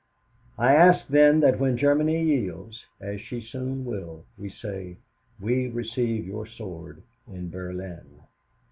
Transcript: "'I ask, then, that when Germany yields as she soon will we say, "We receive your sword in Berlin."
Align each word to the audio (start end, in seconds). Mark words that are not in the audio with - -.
"'I 0.57 0.73
ask, 0.75 1.07
then, 1.09 1.41
that 1.41 1.59
when 1.59 1.77
Germany 1.77 2.23
yields 2.23 2.85
as 2.99 3.21
she 3.21 3.39
soon 3.39 3.85
will 3.85 4.25
we 4.35 4.49
say, 4.49 4.97
"We 5.39 5.67
receive 5.69 6.25
your 6.25 6.47
sword 6.47 7.03
in 7.27 7.51
Berlin." 7.51 8.07